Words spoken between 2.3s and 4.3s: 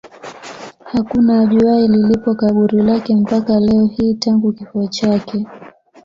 kaburi lake mpaka leo hii